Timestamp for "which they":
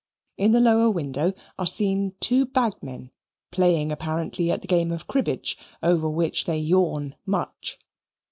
6.09-6.57